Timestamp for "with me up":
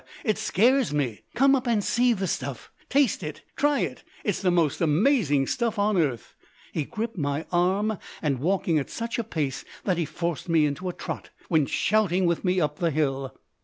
12.25-12.79